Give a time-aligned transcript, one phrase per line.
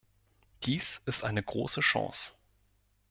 [0.63, 2.31] Dies ist eine große Chance.